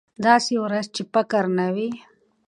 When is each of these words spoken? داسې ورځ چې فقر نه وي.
داسې 0.25 0.53
ورځ 0.63 0.85
چې 0.95 1.01
فقر 1.13 1.43
نه 1.57 1.67
وي. 1.75 1.89